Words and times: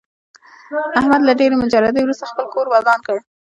احمد 0.99 1.21
له 1.25 1.33
ډېرې 1.39 1.55
مجردۍ 1.63 2.01
ورسته 2.03 2.25
خپل 2.31 2.45
کور 2.53 2.65
ودان 2.69 2.99
کړ. 3.07 3.17